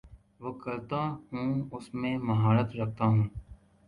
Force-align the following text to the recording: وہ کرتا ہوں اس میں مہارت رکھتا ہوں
وہ 0.41 0.51
کرتا 0.63 1.01
ہوں 1.31 1.49
اس 1.71 1.93
میں 1.93 2.17
مہارت 2.19 2.69
رکھتا 2.75 3.05
ہوں 3.05 3.23